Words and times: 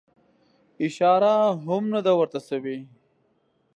اشاره 0.85 1.33
هم 1.65 1.83
نه 1.93 1.99
ده 2.05 2.11
ورته 2.19 2.39
سوې. 2.49 2.77